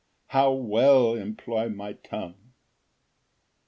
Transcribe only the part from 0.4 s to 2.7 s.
well employ my tongue!